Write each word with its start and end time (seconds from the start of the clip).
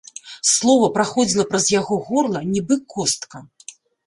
Слова 0.51 0.87
праходзіла 0.95 1.45
праз 1.51 1.67
яго 1.75 1.99
горла, 2.09 2.43
нібы 2.55 2.75
костка. 2.97 3.45